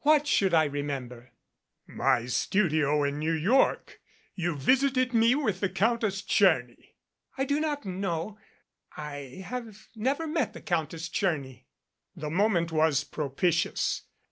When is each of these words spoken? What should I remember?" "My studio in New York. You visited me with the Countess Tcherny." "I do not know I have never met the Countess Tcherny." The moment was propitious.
What 0.00 0.26
should 0.26 0.52
I 0.52 0.64
remember?" 0.64 1.30
"My 1.86 2.26
studio 2.26 3.04
in 3.04 3.20
New 3.20 3.30
York. 3.32 4.00
You 4.34 4.56
visited 4.56 5.14
me 5.14 5.36
with 5.36 5.60
the 5.60 5.68
Countess 5.68 6.22
Tcherny." 6.22 6.94
"I 7.38 7.44
do 7.44 7.60
not 7.60 7.84
know 7.84 8.36
I 8.96 9.44
have 9.46 9.86
never 9.94 10.26
met 10.26 10.54
the 10.54 10.60
Countess 10.60 11.08
Tcherny." 11.08 11.66
The 12.16 12.30
moment 12.30 12.72
was 12.72 13.04
propitious. 13.04 14.02